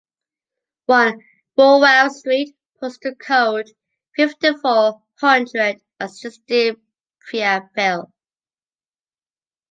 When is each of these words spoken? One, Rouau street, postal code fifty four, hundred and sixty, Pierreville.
One, 0.87 1.23
Rouau 1.59 2.07
street, 2.07 2.55
postal 2.79 3.13
code 3.13 3.69
fifty 4.15 4.51
four, 4.55 5.03
hundred 5.19 5.79
and 5.99 6.09
sixty, 6.11 6.71
Pierreville. 7.31 8.11